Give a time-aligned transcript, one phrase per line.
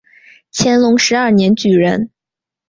[0.51, 2.09] 乾隆十二年举人。